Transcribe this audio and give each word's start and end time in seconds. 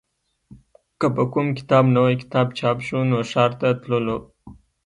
که 0.99 1.07
به 1.15 1.23
کوم 1.33 1.47
نوی 1.95 2.13
کتاب 2.21 2.47
چاپ 2.57 2.77
شو 2.85 2.99
نو 3.09 3.17
ښار 3.31 3.51
ته 3.59 3.69
تللو 3.81 4.17